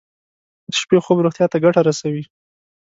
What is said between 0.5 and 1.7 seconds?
د شپې خوب روغتیا ته